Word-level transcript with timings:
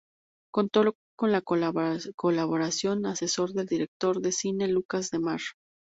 Contó 0.51 0.95
con 1.15 1.31
la 1.31 1.43
colaboración 1.43 2.13
como 3.03 3.07
asesor 3.07 3.53
del 3.53 3.67
director 3.67 4.19
de 4.19 4.31
cine 4.31 4.67
Lucas 4.67 5.11
Demare. 5.11 5.43